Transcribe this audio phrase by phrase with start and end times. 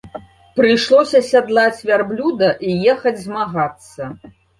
[0.59, 4.09] Прыйшлося сядлаць вярблюда і ехаць змагацца.